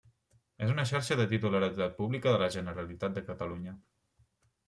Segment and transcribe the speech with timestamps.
[0.67, 3.77] És una xarxa de titularitat pública de la Generalitat de Catalunya.